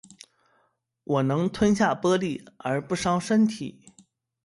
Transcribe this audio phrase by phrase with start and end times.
[1.03, 3.85] 我能吞下玻璃而不伤身体